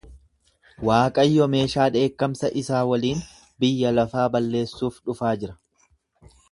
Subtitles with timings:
[0.87, 3.23] Waaqayyo meeshaa dheekkamsa isaa waliin
[3.65, 5.61] biyya lafaa balleessuuf dhufaa jira.